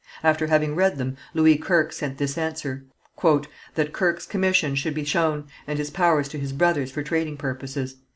[0.23, 2.85] After having read them Louis Kirke sent this answer:
[3.75, 7.97] "That Kirke's commission should be shown and his powers to his brothers for trading purposes.